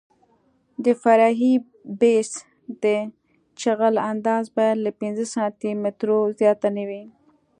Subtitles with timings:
[0.83, 1.53] د فرعي
[1.99, 2.29] بیس
[2.83, 2.85] د
[3.61, 7.03] جغل اندازه باید له پنځه سانتي مترو زیاته نه وي